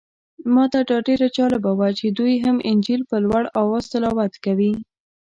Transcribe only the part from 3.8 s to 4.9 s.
تلاوت کوي.